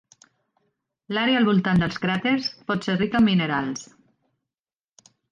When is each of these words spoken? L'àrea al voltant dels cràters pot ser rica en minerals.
L'àrea 1.17 1.41
al 1.41 1.45
voltant 1.49 1.83
dels 1.83 1.99
cràters 2.05 2.47
pot 2.71 2.87
ser 2.87 2.95
rica 3.01 3.21
en 3.23 3.27
minerals. 3.27 3.85